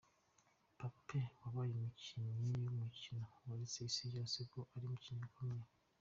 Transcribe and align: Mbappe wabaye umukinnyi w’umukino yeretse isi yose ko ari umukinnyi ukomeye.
Mbappe 0.73 1.19
wabaye 1.41 1.71
umukinnyi 1.75 2.51
w’umukino 2.65 3.25
yeretse 3.45 3.79
isi 3.89 4.05
yose 4.15 4.39
ko 4.51 4.59
ari 4.73 4.83
umukinnyi 4.85 5.23
ukomeye. 5.29 5.67